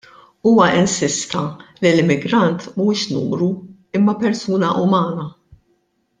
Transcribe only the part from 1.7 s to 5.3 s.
li l-immigrant mhuwiex numru imma persuna umana.